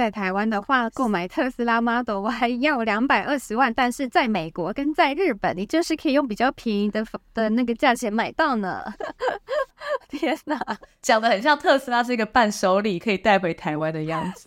[0.00, 8.82] 在台湾的话，购买特斯拉 Model Y 要两百二十万，但是在美国跟在日本，你就是可以用比较便宜的的那个价钱买到呢。
[10.08, 10.58] 天哪，
[11.02, 14.46] 讲的很像特斯拉是一个伴手礼，可以带回台湾的样子。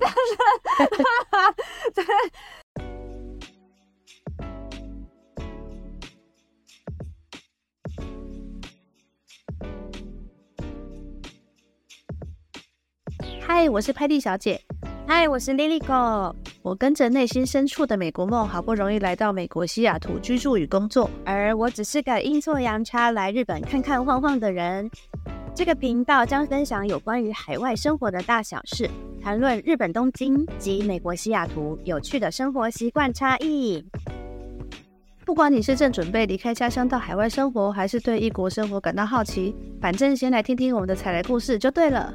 [1.94, 2.04] 对。
[13.40, 14.60] 嗨，我是派蒂小姐。
[15.06, 16.34] 嗨，我是 Liliko。
[16.62, 21.10] 我跟着内心深处的美国梦，好不容易来到美国西雅图居住与工作。
[21.25, 24.89] 而我只是个阴错阳差来日本看看晃晃的人。
[25.54, 28.89] 这个频道将分享有关于海外生活的大小事，
[29.21, 33.86] 谈论日本东京及美国西雅图有趣的生活习惯差异。
[35.25, 42.14] 不管你是正准备离开家乡到海外生活，还是对异国生活感到好奇，反正先来听听我们的踩雷故事就对了。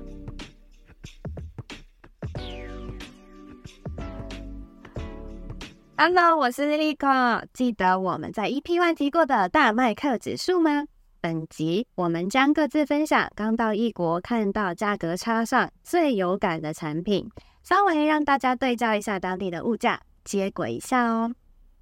[6.01, 7.43] Hello，我是 Liliko。
[7.53, 10.85] 记得我们在 EP One 提过的大麦克指数吗？
[11.21, 17.29] 本集我们将各自分享刚到异国看到价格差上最有感的产品，
[17.65, 21.35] 稍微让大家对照一下当地的物价，接轨一下哦。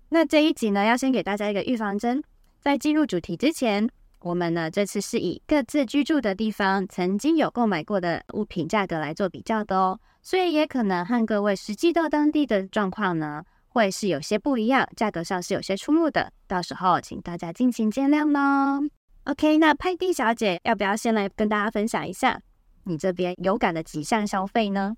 [0.08, 2.24] 那这一集呢，要先给大家一个预防针，
[2.62, 3.86] 在进入主题之前，
[4.20, 13.44] 我们呢这次是以各自居住的地方曾经有购买过的物品价格来做比较的哦，所以也可能和各位实际到当地的状况呢。
[13.76, 18.88] 会是有些不一样，价格上是有些出入的，到时候请大家敬请见谅喽。
[19.24, 22.40] OK，那派蒂小姐要不要先来跟大家分享一下
[22.84, 24.96] 你这边有感的几项消费呢？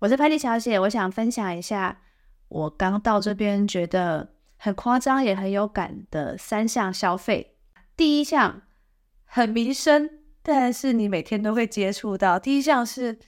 [0.00, 2.00] 我是派蒂小姐，我想分享一下
[2.48, 7.54] 我刚到这边觉得很夸张也很有感的三项消费。
[7.96, 8.62] 第一项
[9.24, 10.10] 很民生，
[10.42, 12.40] 但是你每天都会接触到。
[12.40, 13.20] 第一项是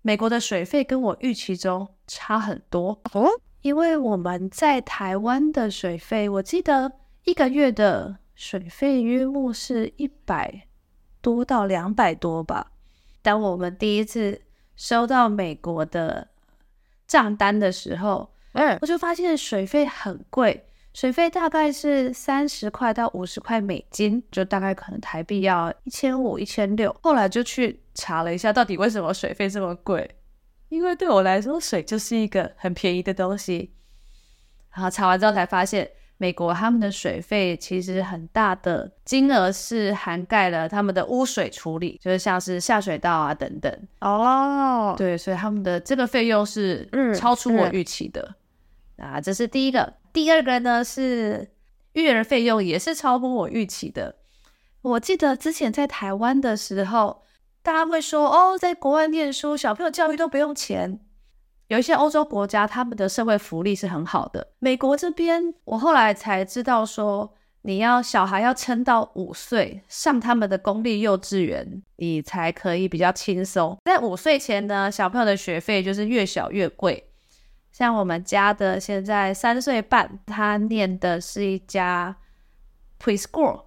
[0.00, 3.28] 美国的水费跟我预期中差很多哦。
[3.62, 6.92] 因为我们在台湾的水费，我记得
[7.24, 10.66] 一个月的水费约莫是一百
[11.20, 12.72] 多到两百多吧。
[13.20, 14.40] 当我们第一次
[14.76, 16.28] 收到美国的
[17.06, 20.64] 账单的时候，嗯，我就发现水费很贵，
[20.94, 26.94] 水费大概是三十块到五十块美金，就大概可能台币要一千五、一千六。
[27.02, 30.08] 后来就去查了一下，到底为什么水费这么贵。
[30.68, 33.72] 因为对我来说，水就是一个很便宜的东西。
[34.70, 43.88] 然后查完之后才发现，美国他们的水费其实很大的金额是涵盖了他们的污水处理，就是像是下水道啊等等。
[44.00, 46.86] 哦，对，所以他们的这个费用是
[47.16, 48.34] 超出我预期的。
[48.98, 49.94] 啊，这是第一个。
[50.12, 51.50] 第二个呢是
[51.94, 54.16] 育儿费用也是超乎我预期的。
[54.82, 57.22] 我记得之前在台湾的时候。
[57.68, 60.98] 大家会说哦，在国外念书，小朋友教育都不用钱。
[61.66, 64.54] 有一些欧洲国家，他们的社会福利是很好的。
[64.58, 73.76] 美国这边，我后来才知道说，你要小孩要撑到五岁上他们的公立幼稚园，你才可以比较轻松。
[73.84, 77.10] 在五岁前呢，小朋友的学费就是越小越贵。
[77.70, 82.16] 像我们家的现在三岁半，他念的是一家
[82.98, 83.64] preschool，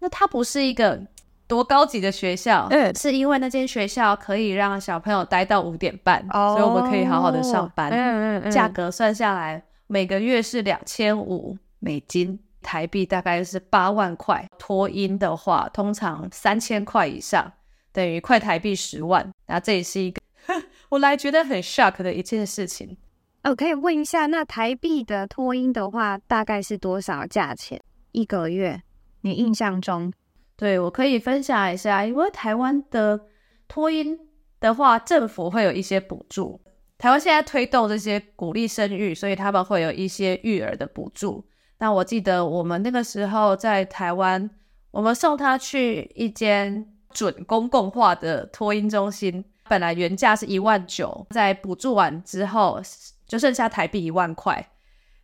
[0.00, 1.06] 那他不是一个。
[1.50, 2.68] 多高级的学校？
[2.70, 7.90] 嗯，是因为那间学校可以让小朋友待到五点半，哦，所以我们可以好好的上班。
[7.90, 14.46] 嗯嗯嗯，价格算下来每个月是两千五美金，台币大概是八万块。
[14.58, 17.52] 托音的话，通常三千块以上，
[17.92, 19.28] 等于快台币十万。
[19.48, 20.20] 那这也是一个
[20.88, 22.96] 我来觉得很 shock 的一件事情。
[23.42, 27.82] 哦，可以问一下，那台币的托音的话，大概是多少价钱
[28.12, 28.82] 一个月？
[29.22, 30.12] 你印象中？
[30.60, 33.18] 对，我可以分享一下，因为台湾的
[33.66, 34.18] 托婴
[34.60, 36.60] 的话，政府会有一些补助。
[36.98, 41.42] 台湾现在推动这些鼓励生育，所以他们会有一些育儿的补助。
[41.78, 44.50] 那我记得我们那个时候在台湾，
[44.90, 52.78] 我们送他去一间准公共化的托婴中心，本来原价是一万九，在补助完之后
[53.26, 54.68] 就剩下台币一万块，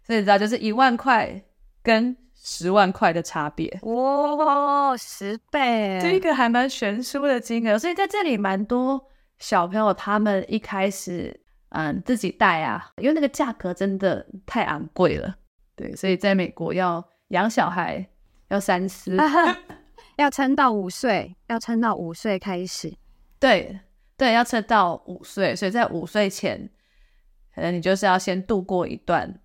[0.02, 1.42] 所以你知道就是一万块
[1.82, 2.16] 跟。
[2.48, 7.76] 十万块的差别哇，十倍，这个还蛮悬殊的金额。
[7.76, 9.04] 所以在这里，蛮多
[9.40, 11.40] 小朋友他们一开始
[11.70, 15.34] 嗯自己带啊，因为那个价格真的太昂贵了。
[15.74, 18.06] 对，所以在美国要养小孩
[18.46, 19.16] 要三思，
[20.14, 22.96] 要撑到五岁，要撑到五岁开始。
[23.40, 23.76] 对
[24.16, 26.70] 对，要撑到五岁，所以在五岁前，
[27.52, 29.40] 可能你就是要先度过一段。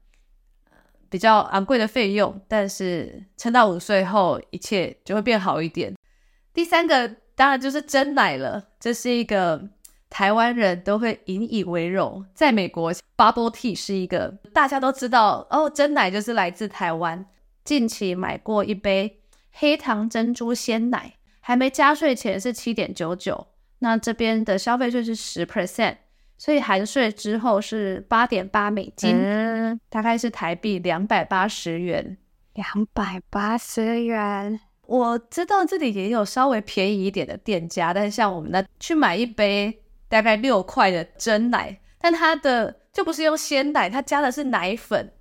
[1.11, 5.93] 比较昂贵的费用，但是撑到五岁后，一切就会变好一点。
[6.53, 9.69] 第三个当然就是真奶了，这是一个
[10.09, 12.25] 台湾人都会引以为荣。
[12.33, 17.25] 在美国，Bubble Tea 是一个大家都知道哦，真奶就是来自台湾。
[17.65, 19.19] 近期买过一杯
[19.51, 23.47] 黑糖珍珠鲜奶，还没加税前是七点九九，
[23.79, 25.97] 那这边的消费税是十 percent，
[26.41, 32.17] 所以含税之后是八点八美金，嗯，大概是台币两百八十元。
[32.55, 45.13] 两百八十元，我知道这里也有稍微便宜一点的店家，但是像我们那去买一杯大概六块的真奶，但它的就不是用鲜奶，它加的是奶粉，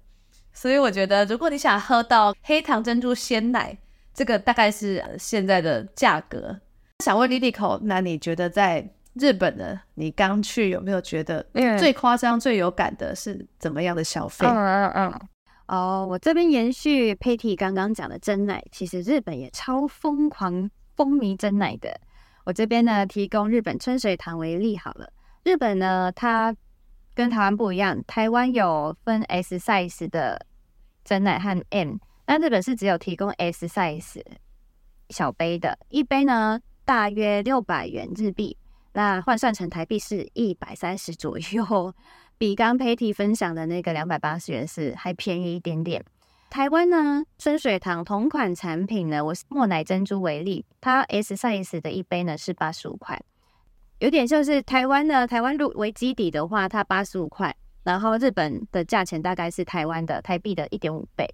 [0.54, 3.76] 所以我觉得如果你想喝到黑糖珍珠鲜奶，
[4.14, 6.58] 这个大概是现在的价格。
[7.04, 9.80] 想问 Liliko，那你觉得在日本的？
[9.94, 11.44] 你刚去有没有觉得
[11.78, 14.46] 最夸张、最有感的是怎么样的消费？
[14.46, 15.20] 嗯嗯嗯。
[15.66, 22.00] 哦，我这边延续 Patty 刚刚讲的真奶，其实日本也超疯狂风靡真奶的。
[22.44, 25.12] 我这边呢，提供日本春水堂为例好了。
[25.44, 26.54] 日本呢，它
[27.14, 30.44] 跟台湾不一样，台湾有分 S size 的
[31.04, 31.96] 真奶和 M，
[32.26, 34.20] 那日本是只有提供 S size
[35.10, 38.56] 小杯的，一杯呢大约六百元日币，
[38.92, 41.94] 那换算成台币是一百三十左右。
[42.38, 46.02] 比刚 Patty 分享的那个两百八十元是还便宜一点点。
[46.48, 53.22] 台湾呢，春水堂同款产品呢，我是莫乃珍珠为例，它 S size 的一杯呢是八十五块，
[53.98, 57.54] 有点就是台湾呢，台湾入为基底的话，它八十五块，
[57.84, 61.28] 然后日本的价钱大概是台湾的台币的一点五倍。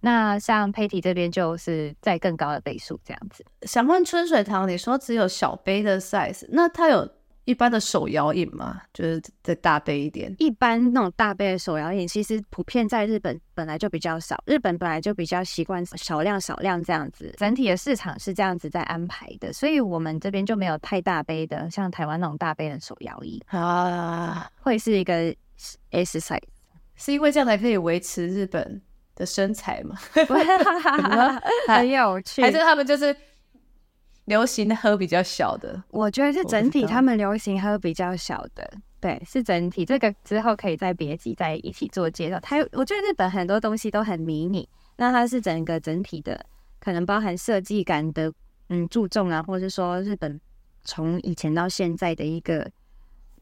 [0.00, 3.44] 那像 Patty 这边就是在更高的倍数这样子。
[3.62, 7.08] 想问春水堂，你说只有小杯的 size，那它有？
[7.44, 10.36] 一般的手摇饮吗，就是再大杯一点。
[10.36, 14.36] 一般那种大杯的手摇饮，其实普遍在日本本来就比较少。
[14.44, 25.34] 日本本来就比较习惯少量少量这样子，整体的市场是这样子在安排的，所以我们这边就没有太大杯的，像台湾那种大杯的手摇饮啊，会是一个
[25.90, 26.42] S size，
[26.96, 28.82] 是因为这样才可以维持日本
[29.18, 29.94] 的身材吗？
[31.68, 33.14] 很有趣，还是他们就是。
[34.28, 38.70] 流行喝比较小的，我觉得是整体他们流行喝比较小的，
[39.00, 39.86] 对，是整体。
[39.86, 42.38] 这个之后可以再别集再一起做介绍。
[42.40, 44.68] 它，我觉得日本很多东西都很迷你，
[44.98, 46.44] 那它是整个整体的，
[46.78, 48.30] 可能包含设计感的，
[48.68, 50.38] 嗯，注重啊，或者是说日本
[50.84, 52.70] 从以前到现在的一个，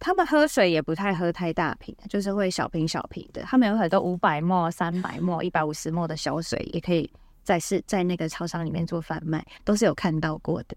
[0.00, 3.42] 他们喝水也不太喝太大瓶，就是会小瓶小瓶的。
[3.42, 7.10] 他们有很多五百 ml、三百 ml、一百五十 ml 的小水也可以。
[7.42, 10.76] 在是在那个超商里面做贩卖，都是有看到过的。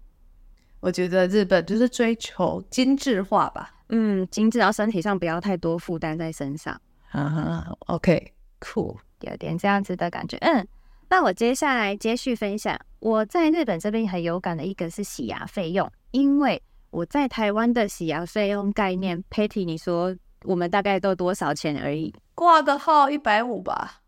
[0.78, 6.80] 我觉得日本就是追求精致化吧，嗯，精致，然后身体上不要太多负担在身上。
[7.08, 10.36] 哈哈，OK，cool，有点这样子的感觉。
[10.42, 10.64] 嗯，
[11.08, 20.14] 那我接下来接续分享，我在日本这边很有感的一个是洗牙费用，因为我在台湾的洗牙费用概念，Patty，你说
[20.44, 22.14] 我们大概都多少钱而已？
[22.34, 23.98] 挂个号一百五吧。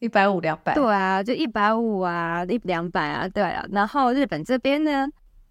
[0.00, 3.66] 一百五两百，对啊，就一百五啊，一两百啊，对啊。
[3.72, 5.08] 然后日本这边呢，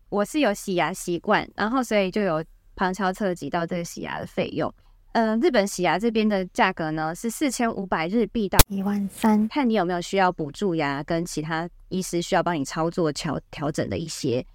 [0.08, 2.42] 我是有洗牙习惯，然后所以就有
[2.74, 4.74] 旁敲侧击到这个洗牙的费用。
[5.12, 14.46] 嗯、呃，日本洗牙这边的价格呢是四千五百日币到一万三，看你有没有需要补蛀牙，跟其他医师需要帮你操作调调整的一些，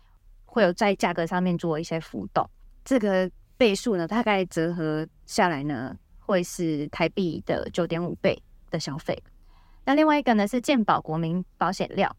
[0.53, 2.47] 会有在价格上面做一些浮动。
[2.85, 8.39] 这个倍数呢，大概折合下来呢，会是台币的九点五倍
[8.71, 9.19] 的消费。
[9.87, 12.15] 那另外一个呢是健保国民保险料，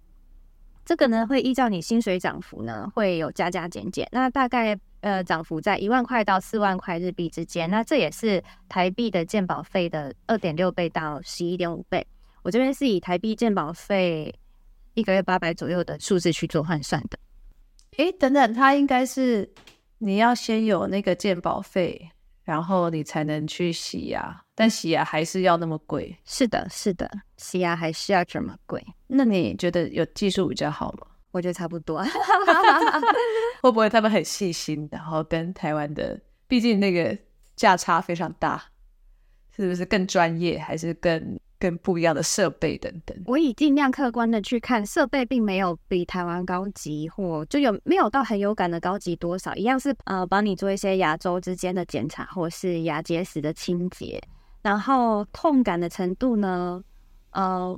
[0.83, 12.03] 这个呢会依照你薪水涨幅呢会有加加减减，那大概呃涨幅在一万块到四万块日币之间，那这也是台币的健保费的二点六倍到十一点五倍。
[12.41, 14.33] 我这边是以台币健保费
[14.95, 17.19] 一个月八百左右的数字去做换算的。
[17.97, 19.53] 诶，等等，它应该是
[19.99, 22.09] 你要先有那个鉴保费。
[22.45, 26.13] 然后你才能去洗牙，但洗牙还是要那么贵。
[26.25, 28.85] 是的，是的，洗牙还是要这么贵。
[29.07, 31.07] 那你觉得有技术比较好吗？
[31.31, 32.03] 我觉得差不多。
[33.63, 37.17] 会不会他们很细心，然后跟台湾的，毕竟那个
[37.55, 38.61] 价差非常大，
[39.55, 41.39] 是不是更专业，还是更？
[41.63, 54.21] 跟不一样的设备等等，我以尽量客观的去看，设备并没有比台湾高级，或就有没有到很有感的高级多少，一样是呃帮你做一些牙周之间的检查，或是牙结石的清洁。
[54.61, 56.83] 然后痛感的程度呢，
[57.31, 57.73] 呃，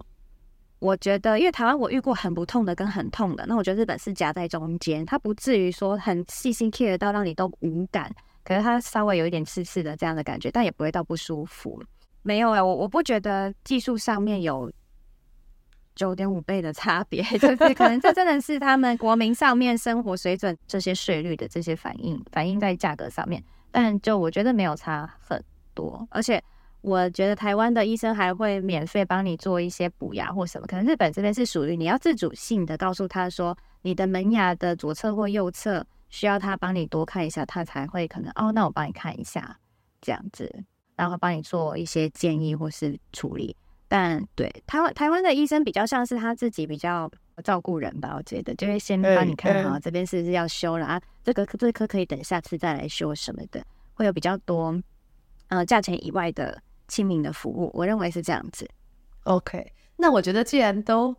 [0.79, 8.11] 我觉得因为台湾我遇过很不痛的跟很痛的，那我觉得日本是夹在中间，它不至于说很细心 care 到让你都无感，
[8.43, 11.79] 可是它稍微有一点刺刺的这样的感觉，但也不会到不舒服。
[12.25, 14.71] 没有哎、欸，我我不觉得技术上面有
[15.93, 23.43] 九点五倍的差别， 就是可能这真的是他们国民上面生活水准这些税率的这些反应，反映在价格上面。
[23.69, 25.39] 但就我觉得没有差很
[25.75, 26.43] 多，而且
[26.81, 30.65] 我觉得台湾的医生还会免费帮你做一些补牙或什么。
[30.65, 39.59] 可能日本这边是属于你要自主性的告诉他说，你的门牙的左侧或右侧需要他帮你多看一下，他才会可能哦，那我帮你看一下
[40.01, 40.63] 这样子，
[40.95, 43.55] 然后帮你做一些建议或是处理。
[43.87, 47.09] 但对台湾台湾的医生比较像是他自己比较
[47.43, 54.75] 照顾人吧，我觉得就会先帮你看好这边是不是要修了啊，这个这颗可以等下次再来修什么的，会有比较多
[55.49, 58.67] 呃价钱以外的亲民的服务，我认为是这样子。
[59.23, 61.15] OK，那我觉得既然都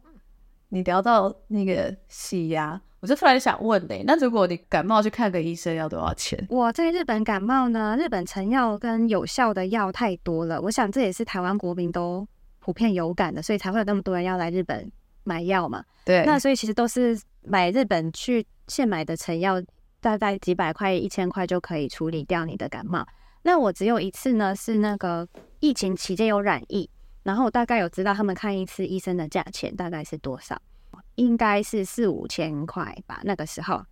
[0.69, 6.45] 你聊到那个洗牙，我就突然想问嘞，那如果你感冒去看个医生要多少钱？
[6.51, 12.27] 我在日本感冒呢，日本成药跟有效的药太多了，我想这也是台湾国民都。
[12.59, 14.91] 普遍有感的，所以才会有那么多人要来日本
[15.23, 15.85] 买药嘛。
[16.05, 19.63] 对，那所以其实都是买日本去现买的成药，
[20.01, 23.07] 大概几百块、一千块就可以处理掉你的感冒。
[23.43, 25.29] 那我只有一次呢，是那个
[25.61, 26.91] 疫情期间有染疫，
[27.23, 30.61] 然后我大概有知道他们看一次医生的价钱大概是多少，
[31.17, 33.21] 应该是四五千块吧。
[33.25, 33.85] 那个时候，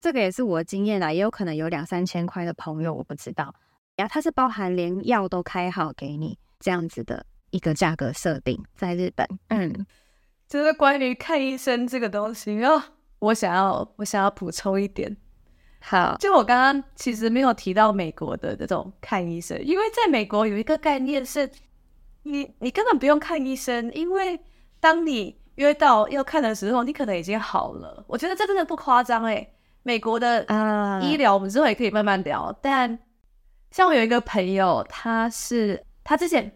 [0.00, 3.54] 这个也是我的经验啦，也有可能有两三千块的朋友我不知道。
[3.96, 7.24] 呀，它是包含连药都开好给你这样子的。
[7.50, 9.86] 一个价格设定在日本，嗯，
[10.48, 12.86] 就是关于看医生这个东西，然后
[13.20, 15.16] 我想要我想要补充一点，
[15.80, 21.48] 好，就我刚刚其实没有提到美国的这种看医生，因为在美国有一个概念是，
[22.24, 24.38] 你你根本不用看医生，因为
[24.80, 28.04] 当你约到要看的时候，你可能已经好了。
[28.06, 30.46] 我觉得这真的不夸张诶，美国的
[31.02, 32.98] 医疗我们之后也可以慢慢聊，嗯、但
[33.70, 36.50] 像我有一个朋友，他是他之前。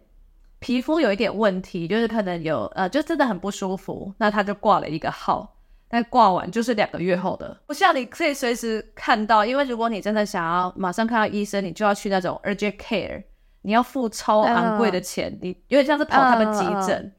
[0.63, 5.57] 皮肤有一点问题，就是可能有呃，就真的很不舒服，那他就挂了一个号，
[5.89, 13.25] 但挂完就是两个月后的，不像你可以随时看到，因为如果你真的想要马上看到医生，你就要去那种 urgent care，
[13.63, 17.11] 你要付超昂贵的钱，uh, 你有点像是跑他们急诊，uh, uh,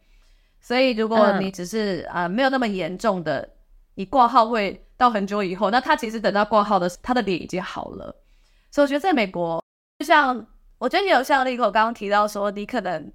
[0.61, 3.49] 所以如果你只是啊、uh, 呃、没有那么严重的，
[3.95, 8.15] 你挂号会到很久以后，那他其实等到挂号的他的脸已经好了，
[8.69, 9.63] 所以我觉得在美国，
[9.99, 10.45] 就像
[10.77, 13.11] 我觉得也有像立可刚刚提到说，你可能。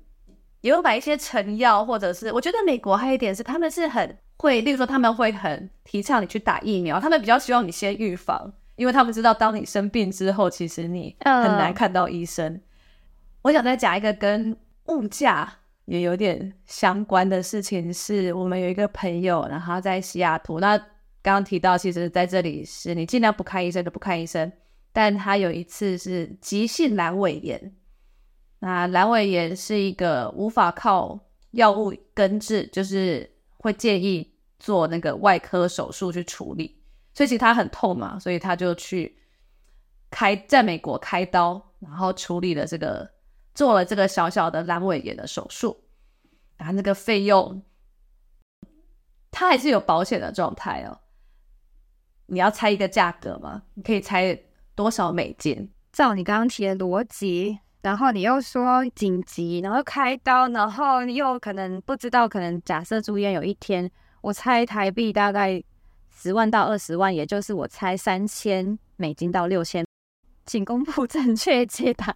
[0.63, 12.53] 也有买一些成药，或者是我觉得美国还有一点是，他们是很会，例如说他们会很提倡你去打疫苗，他们比较希望你先预防，因为他们知道当你生病之后，其实你很难看到医生。
[12.57, 12.61] Uh.
[13.43, 20.77] 我想再讲一个跟物价也有点相关的事情，是我们有一个朋友，然后在西雅图，那
[21.23, 24.53] 刚刚提到，其实在这里是你尽量不看医生就不看医生，
[24.93, 27.75] 但他有一次是急性阑尾炎。
[28.59, 31.19] 那阑尾炎是一个无法靠
[31.53, 36.81] 药物根治，就是会建议做那个外科手术去处理，
[37.13, 39.17] 所以其实他很痛嘛，所以他就去
[40.11, 43.09] 开在美国开刀，然后处理了这个
[43.57, 45.77] 做了这个小小的阑尾炎的手术，
[46.57, 47.61] 然后那个费用
[49.33, 51.01] 他还是有保险的状态哦。
[52.27, 53.65] 你要猜一个价格吗？
[53.75, 54.39] 你可以猜
[54.75, 55.73] 多少美金？
[55.91, 57.59] 照你刚刚提的逻辑。
[57.83, 63.89] 然后你又说紧急，然后开刀，然后又可能不知道，可能假设住院有一天，
[64.23, 65.63] 我猜台币大概
[66.11, 69.86] 十万到二十万，也就是我猜三千美金到六千，
[70.47, 72.15] 请公布正确解答。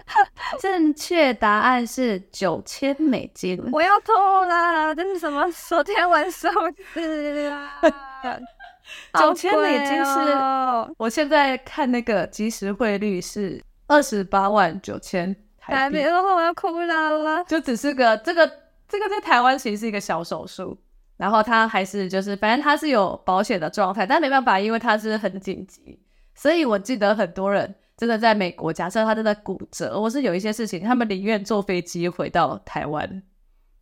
[0.58, 3.62] 正确答案是九千美金。
[3.72, 4.12] 我要吐
[4.48, 6.48] 了，这是什么昨天文数
[6.94, 7.80] 字啊？
[9.18, 13.62] 九千美金是，哦、我现在看那个即时汇率是。
[13.88, 17.44] 二十八万九千台币，我要哭了。
[17.44, 18.50] 就只是个这个
[18.88, 20.78] 这个在台湾其实是一个小手术，
[21.18, 26.00] 然后他还是就是反正他是有保险的状态，但没办法，因为他是很紧急，
[26.34, 33.22] 所以我记得很多人真的在美国，假设他真的骨折，或是有一些事情，他们宁愿坐飞机回到台湾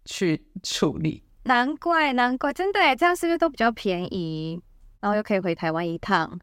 [0.04, 1.24] 去处理。
[1.44, 4.60] 难怪难怪，真的耶，这样是不是都比较便宜？
[5.00, 6.38] 然后又可以回台湾一趟？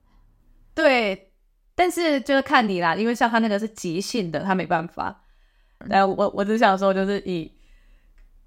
[0.74, 1.24] 对。
[1.80, 5.24] 但是就是看你啦，因为像他那个是急性的，他没办法。
[5.86, 7.54] 然后我我只想说，就是以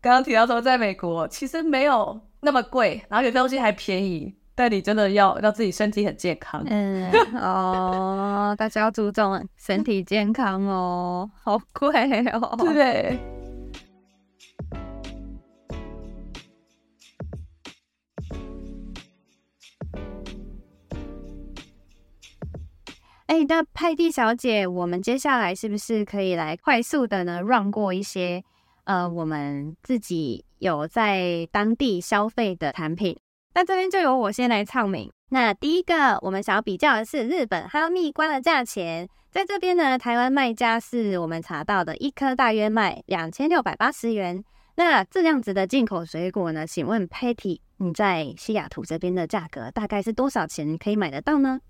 [0.00, 6.62] 刚刚提到说，在美国其实没有那么贵，然后有些东西还便宜，但你真的要让自己身体很健康。
[6.66, 11.88] 嗯哦， 大家要注重身体健康哦， 好贵
[12.26, 12.54] 哦。
[12.58, 13.18] 对。
[23.28, 28.44] 哎，那派蒂小姐，我们接下来是不是可以来快速的呢，run 过一些
[28.84, 33.18] 呃，我们自己有在当地消费的产品？
[33.54, 35.10] 那这边就由我先来唱名。
[35.30, 44.44] 那第一个，我们想要比较的是日本哈密瓜的价钱，在这边呢，台湾卖家是我们查到的一颗大约卖两千六百八十元。
[44.76, 46.66] 那这样子的进口水果呢？
[46.66, 51.60] 请问 Patty，你在西雅图这边的价格大概是多少钱可以买得到呢？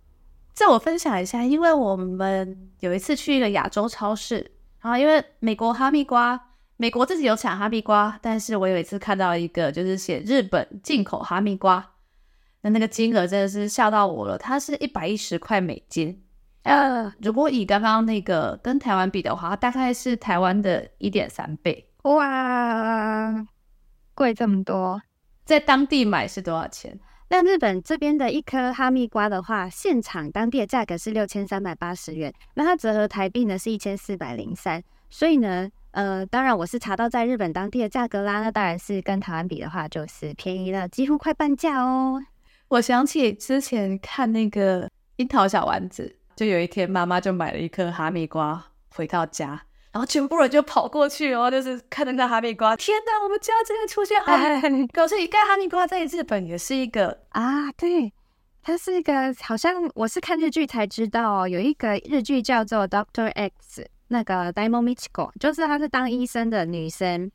[0.55, 6.50] 这我分享一下，因为我们有一次去一个亚洲超市，然后因为美国哈密瓜，
[6.81, 11.91] 美国自己有产哈密瓜，但是我有一次看到一个就是写日本进口哈密瓜，
[12.63, 16.23] 那那个金额真的是吓到我了，它是一百一十块美金。
[16.63, 21.87] 呃，如果以刚刚那个跟台湾比的话，大概是台湾的一点三倍。
[22.05, 23.47] 哇，
[24.15, 25.03] 贵这么多！
[25.45, 26.99] 在当地买是多少钱？
[27.29, 34.83] 那日本这边的一颗哈密瓜的话，现场当地的价格是六千三百八十元，那它折合台币呢是一千四百零三。
[35.11, 42.23] 所以呢，呃，当然我是查到在日本当地的价格啦，那当然是跟台湾比的话，就是便宜了几乎快半价哦。
[42.69, 46.17] 我想起之前看那个樱桃小丸子。
[46.37, 52.75] 就有一天，妈妈就买了一颗哈密瓜回到家，然后全部人就跑过去哦，就是看到那哈密瓜。
[52.77, 54.39] 天哪，我们家真的出现哈
[54.71, 55.03] 密瓜！
[55.03, 58.13] 可是，一个哈密瓜在日本也是一个啊，对，
[58.63, 67.31] 它是一个，好像我是看日剧才知道哦，有一个日剧叫做《Doctor X》，那个 d a i m o Michiko，就是她是当医生的女生，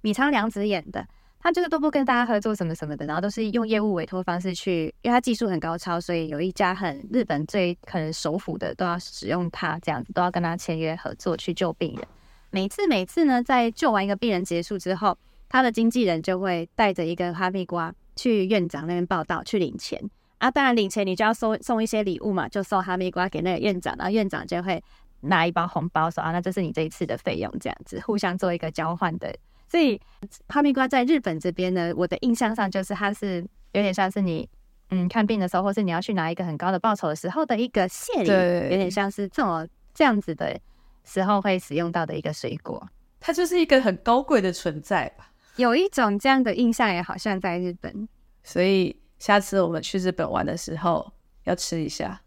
[0.00, 1.06] 米仓凉子演的。
[1.44, 12.08] 他就是都不跟大家合作什么什么的，然后都是用业务委托方式去，因为他技术很高超，所以有一家很日本最可能首府的都要使用他这样子，都要跟他签约合作去救病人。
[12.50, 20.00] 每次每次呢，在救完一个病人结束之后，他的经纪人就会带着一个哈密瓜去院长那边报到去领钱
[20.38, 20.50] 啊。
[20.50, 24.82] 当然领钱你就要送送一些礼物嘛，就送哈密瓜给那个院长，然后院长就会
[25.24, 29.34] 拿一包红包说啊，那这是你这一次的费用，这样子互相做一个交换的。
[29.68, 30.00] 所以
[30.48, 33.40] 哈密瓜在日本这边呢，我的印象上就是它是
[33.72, 34.48] 有点像是你
[34.90, 38.28] 嗯看病的时候，或是你要去拿一个很高的报酬的时候的一个谢礼，
[38.70, 40.60] 有点像是这种这样子的
[41.04, 42.86] 时候会使用到的一个水果，
[43.18, 45.30] 它就是一个很高贵的存在吧。
[45.56, 48.08] 有一种这样的印象，也好像在日本。
[48.42, 51.12] 所以下次我们去日本玩的时候
[51.44, 52.20] 要吃一下，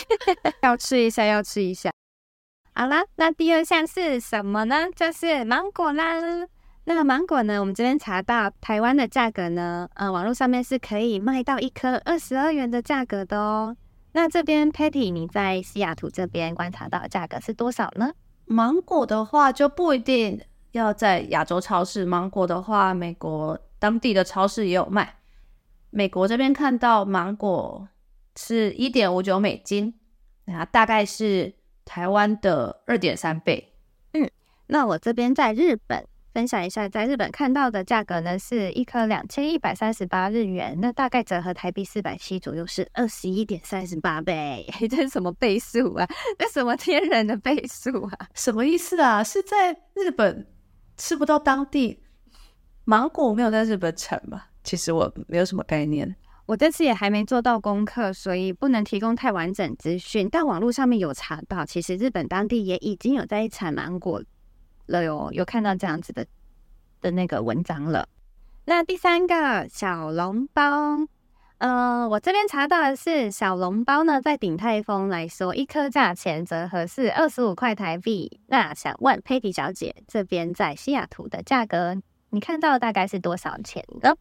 [0.62, 1.90] 要吃一下，要吃一下。
[2.74, 4.86] 好啦，那第二项是什么呢？
[4.94, 6.14] 就是芒果啦。
[6.84, 13.76] 那个芒果呢，我们这边查到台湾的价格呢，呃，网络上面是可以卖到一颗二十二元的价格的哦。
[14.12, 18.12] 那这边 Patty，你在西雅图这边观察到价格是多少呢？
[18.46, 20.40] 芒果的话就不一定
[20.72, 25.16] 要在亚洲超市，芒果的话，美国当地的超市也有卖。
[25.90, 27.86] 美国这边看到芒果
[28.36, 29.94] 是一点五九美金，
[30.44, 31.54] 那大概是。
[31.84, 33.74] 台湾的二点三倍。
[34.12, 34.30] 嗯，
[34.68, 44.64] 那我这边在日本分享一下，在日本看到的价格呢，是一颗两千一百三十八日元，那大概折合台币四百七左右，是二十一点三十八倍。
[44.88, 46.08] 这是什么倍数啊？
[46.38, 48.28] 这什么天然的倍数啊？
[48.32, 49.22] 什么意思啊？
[49.24, 50.46] 是在日本
[50.96, 52.00] 吃不到当地
[52.84, 54.44] 芒果没有在日本产吗？
[54.62, 56.14] 其实我没有什么概念。
[56.44, 60.28] 我这次也还没做到功课，所以不能提供太完整资讯。
[60.30, 64.22] 但网络上面有查到，其实日本当地也已经有在产芒果
[64.86, 66.26] 了哟，有看到这样子的
[67.00, 68.08] 的那个文章了。
[68.64, 70.98] 那第三个小笼包，
[71.58, 78.40] 呃，我这边查到的是小笼包呢，在鼎泰丰来说，一颗价钱折合是二十五块台币。
[78.48, 81.96] 那想问佩蒂小姐，这边在西雅图的价格，
[82.30, 84.14] 你看到大概是多少钱呢？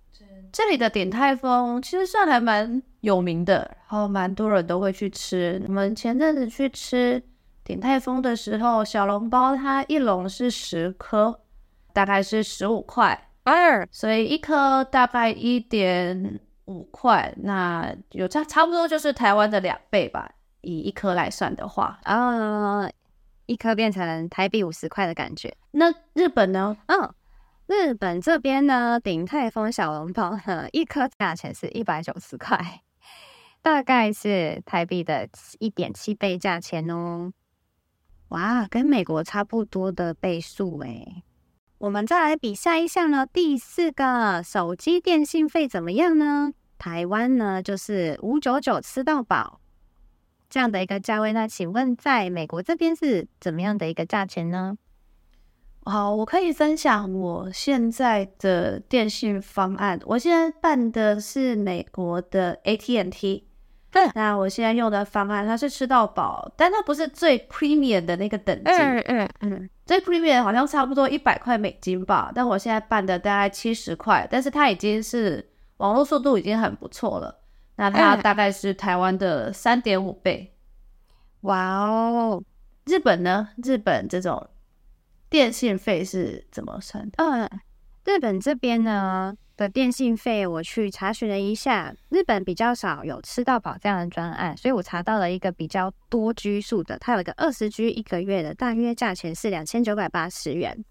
[0.51, 5.61] 这里的鼎泰丰其实算还蛮有名的，然后蛮多人都会去吃。
[5.67, 7.21] 我们前阵子去吃
[7.63, 11.39] 鼎泰丰的时候，小笼包它一笼是十颗，
[11.93, 20.29] 大概是十五块二，所以一颗大概一点五块，那有差差不多就是台湾的两倍吧，
[20.61, 22.89] 以一颗来算的话，啊，
[23.45, 25.55] 一颗变成台币五十块的感觉。
[25.71, 26.75] 那日本呢？
[26.87, 27.09] 嗯。
[27.71, 32.81] 日本这边呢，鼎泰丰小笼包呢，一颗价钱是一百九十块，
[33.62, 37.31] 大概是台币的一点七倍价钱哦。
[38.27, 41.23] 哇，跟美国差不多的倍数诶。
[41.77, 46.51] 我们再来比下一项呢，第四个手机电信费怎么样呢？
[46.77, 49.62] 台湾呢就是五九九吃到饱
[50.49, 54.77] 这样的一个价位，那请问在美国这边是怎么样的一个价钱呢？
[55.84, 60.00] 好，我可以分享我现在的电信方案。
[60.06, 63.48] 我现在办的是美国的 AT&T，
[63.89, 72.32] 对，那我现在用的方案它是吃到饱，但它不是最 premium 的那个等级，嗯嗯嗯，最 premium 好像差不多一百块美金吧。
[72.34, 77.39] 但我现在办的大概七十块，但是它已经是网络速度已经很不错了。
[77.78, 80.54] 那它大概是台湾的三点五倍。
[81.41, 82.44] 哇哦，
[82.86, 83.50] 日本呢？
[83.63, 84.48] 日本这种
[85.32, 87.24] 电信费是怎么算的？
[87.24, 87.50] 嗯，
[88.04, 100.84] 日本这边呢的电信费，我去查询了一下，日本比较少有吃到饱这样的专案，所以我查到了一个比较多居数的，它有一个二十 G 一个月的，大约价钱是两千九百八十元，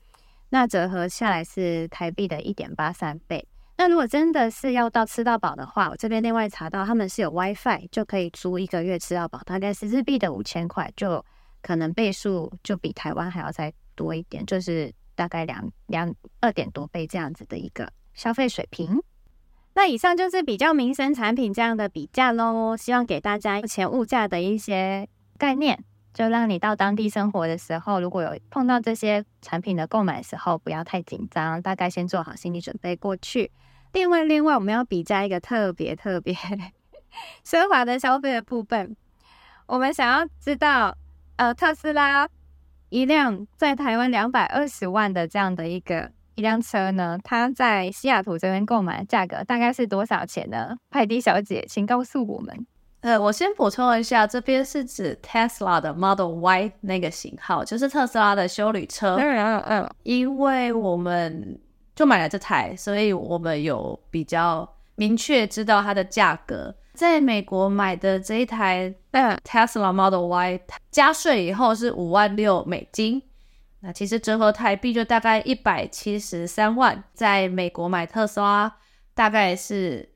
[0.49, 3.47] 那折合下来是台币的一点八三倍。
[3.77, 11.23] 那如果真的是要到吃到饱的话，我这边另外查到他们是有 WiFi 就可以租一个月吃到饱，大概是日币的五千块，就
[11.61, 18.99] 可能倍数就比台湾还要再多一点，就是大概两两二点多倍这样子的一个消费水平。
[19.75, 25.85] 那以上就是比较民生产品这样的比价喽，希望给大家目前物价的一些概念，
[26.15, 33.53] 就让你到当地生活的时候，如果有碰到这些产品的购买时候，不要太紧张，大概先做好心理准备过去。
[33.93, 36.35] 另外，另外，我们要比价一个特别特别
[37.45, 38.97] 奢华的消费的部分。
[39.67, 40.97] 我们想要知道，
[41.37, 42.29] 呃，特斯拉
[42.91, 50.77] 一辆在台湾两百二十万的这样的一个一辆车呢，它在西雅图这边购买的价格大概是多少钱呢？
[50.91, 52.67] 派蒂小姐，请告诉我们。
[53.01, 59.17] 呃，我先补充一下，这边是指 Tesla 的 Model Y 那个型号，就是特斯拉的修旅车。
[59.17, 61.59] 嗯嗯嗯，因为我们。
[61.93, 66.75] 就买了这台，所以我们有比较明确知道它的价格。
[67.01, 70.61] 在美国买的这一台 Tesla Model Y
[70.91, 73.23] 加税以后是五万六美金，
[73.81, 77.03] 那其实折合台币就大概一百七十三万。
[77.15, 78.77] 在美国买特斯拉
[79.15, 80.11] 大概是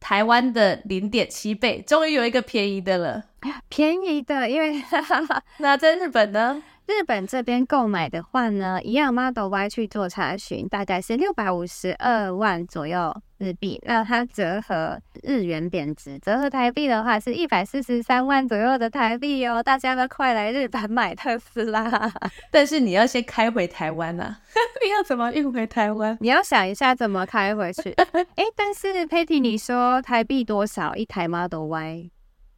[0.00, 3.24] 台湾的零点七倍，终于有一个便宜的了，
[3.68, 4.82] 便宜的，因为
[5.60, 6.62] 那在日本呢？
[6.86, 13.80] 日本这边购买的话呢，一样 Model Y 去做查询，大概是六百五十二万左右日币。
[13.86, 19.62] 那它折合日元贬值，折合台币的话是一百四十三万左右的台币哦。
[19.62, 22.12] 大家都快来日本买特斯拉，
[22.52, 24.40] 但是你要先开回台湾啊！
[24.84, 26.18] 你要怎么运回台湾？
[26.20, 27.92] 你要想一下怎么开回去。
[28.36, 32.10] 哎，但是 Patty，你说台币多少一台 Model Y？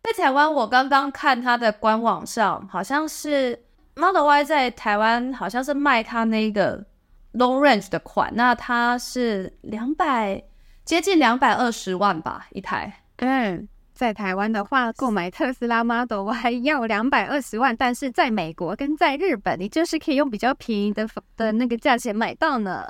[0.03, 3.63] 在台湾，我刚刚看它的官网上，好像是。
[3.99, 6.85] Model Y 在台湾好像是卖它那个
[7.33, 10.43] Long Range 的款，那它是两百
[10.85, 13.05] 接近两百二十万吧一台。
[13.17, 22.87] 嗯，在台湾的话，购买特斯拉 Model Y 要两百二十万，但是在美国跟在日本，你就是可以用比较便宜的的那个价钱买到呢。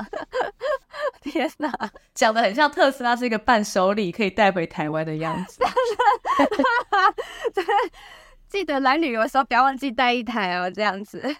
[1.23, 1.73] 天哪，
[2.15, 5.61] 讲的很像特斯拉是一个伴手礼，可以带回台湾的样子。
[7.55, 7.65] 对。
[8.49, 11.21] 记得来旅游的时候不要忘记带一台哦，这样子，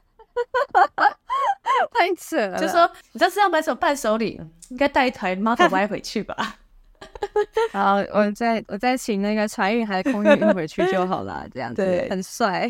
[1.93, 2.59] 太扯了。
[2.59, 6.57] 就说你这次要买什么伴手礼，应该带一台 Model Y 回去吧。
[7.73, 12.69] 然后我再我再请那个船运还是空运运回去就好了，这样子很帅。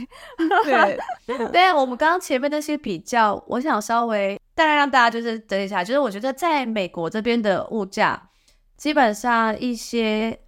[0.64, 0.98] 对，
[1.52, 8.28] 对，我们刚刚前面那些比较，我想稍微大概让大家就是等一下，就是我觉得在美国这边的物价，
[8.76, 10.38] 基本上一些。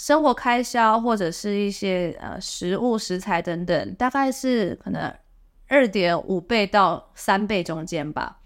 [0.00, 5.14] 生活开销或者是一些呃食物食材等等，大概是可能
[5.68, 8.38] 二点五倍到三倍中间吧。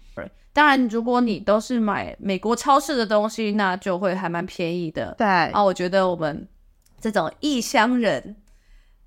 [0.51, 5.15] 当然，如果你都是买美国超市的东西，那就会还蛮便宜的。
[5.17, 6.45] 对啊，我觉得我们
[6.99, 8.35] 这种异乡人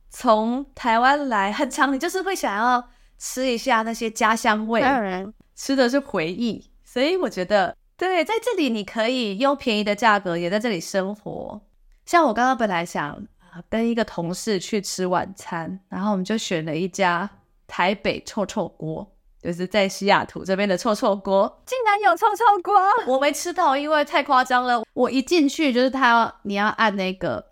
[0.08, 2.82] 从台湾来，很常你就是会想要
[3.18, 11.60] 吃一下那些家乡味，嗯、吃的是回忆，所以我觉得对，在这里你可以用便宜的价格也在这里生活。
[12.08, 13.22] 像我刚刚本来想
[13.68, 17.28] 跟一个同事去吃晚餐，然后我们就选了一家
[17.66, 19.06] 台北臭臭锅，
[19.42, 21.62] 就是在西雅图这边的臭臭锅。
[21.66, 22.74] 竟然有臭臭锅，
[23.06, 24.82] 我没吃到，因为太夸张了。
[24.94, 27.44] 我一进去就是他要你要按那个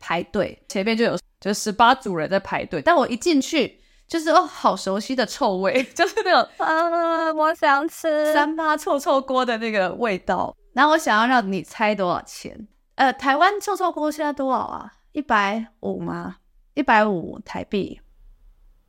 [0.00, 10.56] 排队，前面就有就十八组人在排队，但我一进去就是哦，好熟悉的臭味， 就是那种啊，我想吃三八臭臭锅的那个味道。
[10.72, 12.66] 然后我想要让你猜多少钱。
[12.96, 14.92] 呃，台湾臭臭锅现在多少啊？
[15.12, 16.36] 一百五吗？
[16.74, 18.00] 一百五台币，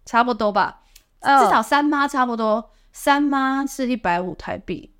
[0.05, 0.83] 差不多吧。
[1.19, 1.39] Oh.
[1.39, 4.93] 至少三妈差不多，三妈是一百五台币。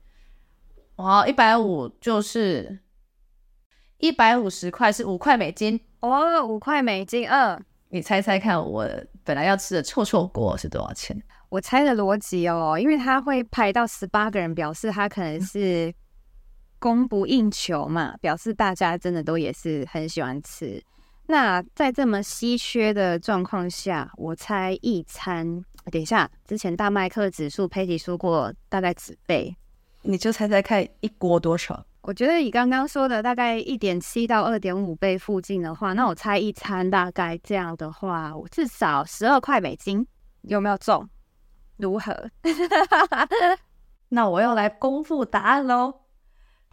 [0.96, 2.80] 哇，一百五就是
[3.98, 5.80] 一百五十块，是五块美金。
[6.00, 7.28] 哦，五块美金。
[7.28, 8.90] 嗯，你猜猜看，我
[9.26, 11.22] 本来要吃的臭臭锅是多少钱？
[11.50, 15.94] 我猜的逻辑哦，因为他会排到十八个人，表示他可能是。
[16.84, 20.84] 供不应求嘛，表示大家真的都也是很喜欢吃。
[21.28, 29.56] 那在这么稀缺的状况下，我猜一餐，等一下，之前大麦克指数 Patty 说过大概几倍？
[30.02, 31.86] 你就猜猜看，一锅多少？
[32.02, 40.06] 我觉得以刚刚说的大概一点七到二点五倍附近的话，那我猜一餐大概这样的话，我至少十二块美金，
[40.42, 41.08] 有没有中？
[41.78, 42.30] 如何？
[44.10, 46.03] 那我要来公布答案喽。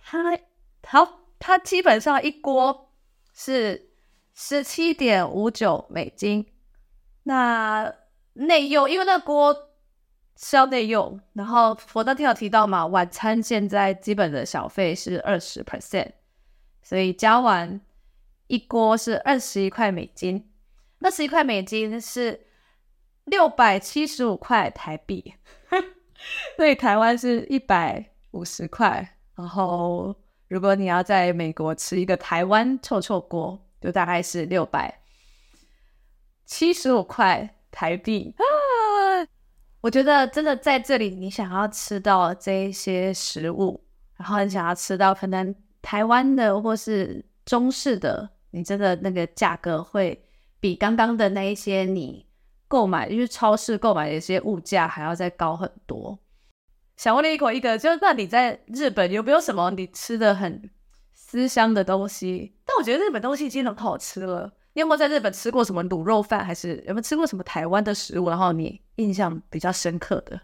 [0.02, 0.38] 它
[0.86, 2.90] 好，它基本上一锅
[3.32, 3.90] 是
[4.34, 6.46] 十七点五九美金。
[7.24, 7.94] 那
[8.34, 9.66] 内用，因为那锅。
[10.42, 16.12] 是要内用，然后我当天有提到嘛，晚餐现在基本的小费是二十 percent，
[16.82, 17.78] 所以加完
[18.46, 20.50] 一锅是二十一块美金，
[21.00, 22.46] 那十一块美金是
[23.24, 25.34] 六百七十五块台币，
[26.56, 29.18] 所以台湾是一百五十块。
[29.40, 30.14] 然后
[30.48, 35.00] 如果你要在美国吃一个台湾臭臭锅，就大概是六百
[36.44, 38.34] 七十五块台币。
[39.80, 43.82] 我觉得真的在这里，你想要吃到这一些食物，
[44.16, 50.22] 然后你想要吃到可能台湾的或是中式的，你真的那个价格会
[50.60, 52.26] 比刚刚的那一些你
[52.68, 56.18] 购买，就是超市购买的一些物价还要再高很多。
[57.00, 60.68] 想问你一口一个，就是那你在日本有没有什么你吃的很
[61.14, 62.54] 思乡的东西？
[62.66, 64.52] 但我觉得日本东西已经很好吃了。
[64.74, 66.44] 你有没有在日本吃过什么卤肉饭？
[66.44, 68.28] 还是有没有吃过什么台湾的食物？
[68.28, 70.38] 然后你印象比较深刻的？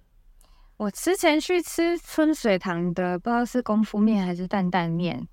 [0.79, 5.29] 我之前去吃春水堂的，不知道是功夫面还是担担面。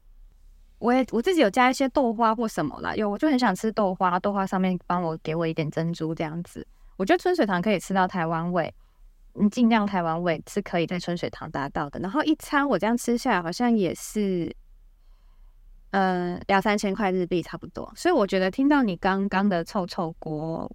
[0.80, 6.68] 我也我自己有加一些豆花或什么啦，有我就很想吃豆花，豆花上面帮我给我一点珍珠这样子。
[6.98, 8.74] 我觉得春水堂可以吃到台湾味，
[9.36, 12.00] 嗯，尽量台湾味是可以在春水堂达到的。
[12.00, 14.56] 然后一餐我这样吃下来，好像也是。
[15.96, 20.68] 嗯，两三千块日币差不多，所以我觉得听到你刚刚的臭臭锅，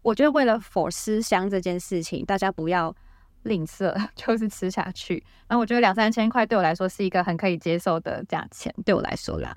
[0.00, 2.96] 我觉得为了 for 思乡这件事情，大家不要
[3.42, 5.22] 吝啬， 就是吃下去。
[5.46, 9.54] 然后我觉得两三千块对我来说是一个很可以接受的价钱，对我来说啦。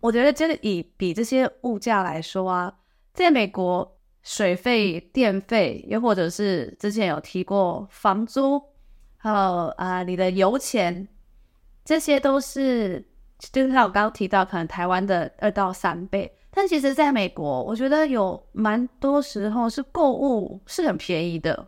[0.00, 2.70] 我觉得真的以比这些物价来说啊，
[3.14, 3.93] 在美国
[4.24, 8.60] 水费、电费，又或者是之前有提过房租，
[9.18, 11.06] 还有啊你的油钱，
[11.84, 13.06] 这些都是。
[13.52, 21.66] 就是像我刚刚提到，可能台湾的二到三倍，但其实在美国，我觉得有蛮多时候是购物是很便宜的。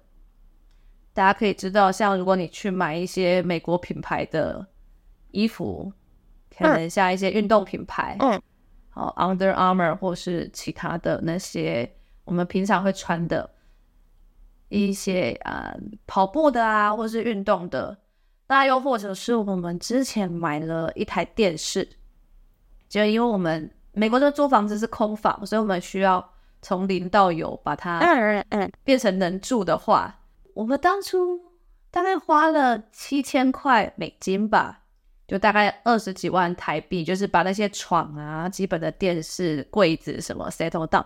[1.12, 4.64] 大家可以知道，像如果你去买一些美国品牌的
[5.32, 5.92] 衣服，
[6.56, 8.40] 可能像一些运动品牌，嗯，
[8.88, 11.92] 好，Under Armour 或是其他的那些
[12.26, 13.48] 我们平常会穿的
[14.68, 17.96] 一些啊、呃、跑步的啊，或是运动的。
[18.48, 21.88] 那又或者是我们之前买了一台电视，
[22.88, 27.98] 就因为我们美国的租房子是空房，所以我们需要从零到有把它
[28.84, 30.16] 变成能住的话，
[30.54, 31.40] 我们当初
[31.90, 34.82] 大概花了七千块美金吧，
[35.26, 41.04] 就大概二十几万台币，就是把那些床啊、基本的电视、柜子什么 settle down。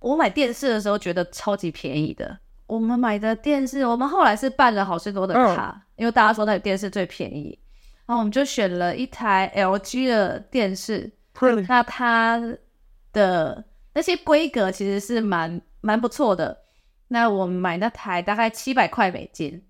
[0.00, 2.38] 我买电视的时候觉得超级便宜的。
[2.66, 7.58] 我们买的电视，我们后来是办了好市多的卡，嗯、因为大家说那个电视最便宜，
[8.06, 11.10] 然后我们就选了一台 LG 的电视。
[11.40, 12.42] 嗯、那它
[13.12, 16.64] 的那些规格其实是蛮蛮不错的。
[17.08, 19.62] 那我们买那台大概七百块美金，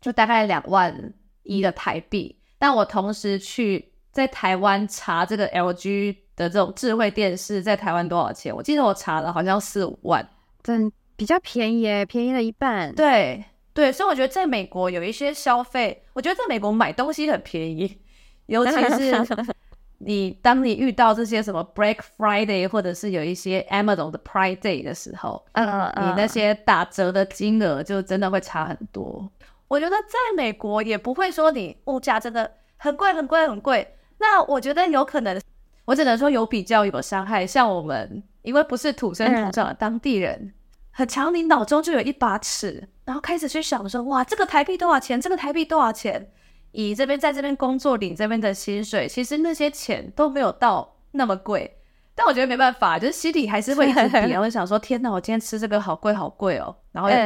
[0.00, 2.38] 就大概两万一的台币。
[2.58, 10.26] 但我同时去在台湾查这个 LG 的这种智慧电视在台湾多少钱，我记得我查了好像四五万，
[10.62, 10.90] 真。
[11.18, 12.94] 比较便宜耶，便宜了一半。
[12.94, 17.98] 对对，所以我觉得在美国有一些消费，我觉得在美国买东西很便宜，
[18.44, 19.26] 尤其是
[19.96, 29.26] 你当你遇到这些什么 Black Friday 或者是有一些 Amazon 的 Prime Day 的时候，嗯嗯，你那些打折的金额就真的会差很多。
[29.68, 35.40] 我觉得在美国也不会说你物价真的很贵很贵很贵，那我觉得有可能，
[35.84, 37.46] 我只能说有比较有伤害。
[37.46, 40.38] 像我们因为不是土生土长的当地人。
[40.40, 40.52] 嗯
[40.98, 45.20] 很强，你脑中就有一把尺，然后开始去想说，哇，这个台币多少钱？
[45.20, 46.32] 这个台币多少钱？
[46.72, 51.70] 以这边在这边工作领这边的薪水，其实那些钱都没有到那么贵。
[52.14, 56.74] 但我觉得没办法，就是心里还是会一直比， 然后想说，天哪，我今天吃这个好贵好贵哦。
[56.92, 57.16] 然后又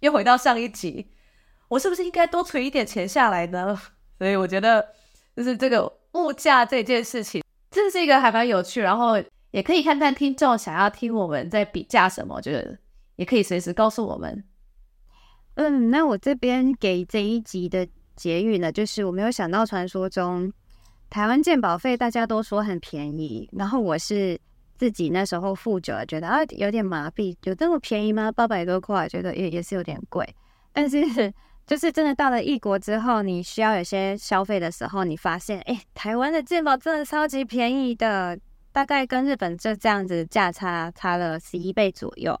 [0.00, 1.10] 又回到上一集，
[1.68, 3.80] 我是不是应该多存一点钱下来呢？
[4.18, 4.86] 所以我觉得，
[5.34, 12.78] 就是这个物价这件事情，这是一个还蛮有趣，然后也可以看看听众想要听我们在比价什么，我觉得。
[13.16, 14.44] 也可以随时告诉我们。
[15.54, 20.52] 嗯，那我这边给这一集的结语呢，就是我没有想到传说中
[21.08, 24.38] 台湾鉴保费大家都说很便宜，然后我是
[24.76, 28.30] 自己那时候付久了，觉得啊有点麻痹，有这么便宜吗？
[28.30, 30.28] 八百多块，觉得也也是有点贵。
[30.74, 31.32] 但是
[31.66, 38.38] 就是真的到了异国之后，你需要有些消费的时候，你发现，哎，台湾的健保真的超级便宜的，
[38.70, 42.38] 大概跟日本就这样子价差差了十一倍左右。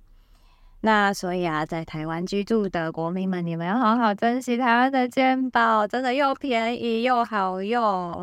[0.82, 8.22] 那所以啊，在台湾居住的国民们，你们要好好珍惜台湾的健保，真的又便宜又好用。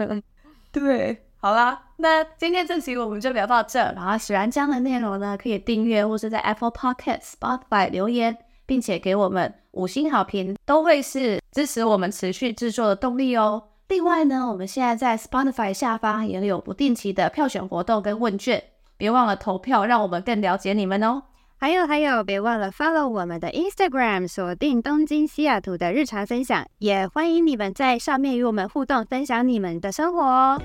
[0.70, 3.78] 对，好啦，那今天这期我们就聊到这。
[3.92, 13.62] 然后喜欢这样的内容呢，可以订阅或是在 Apple Podcast、Spotify 留言，并且给我们五星好评，都会是支持我们持续制作的动力哦。
[13.88, 18.62] 另外呢，我们现在在 Spotify 下方也有不定期的票选活动跟问卷，
[18.96, 21.22] 别忘了投票，让我们更了解你们哦。
[21.56, 30.60] 还有还有，别忘了 follow 我们的 Instagram，锁定东京西雅图的日常分享，也欢迎你们在上面与我们互动，分享你们的生活哦。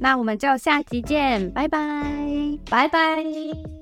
[0.00, 3.77] 那我们就下期见，拜拜，拜拜。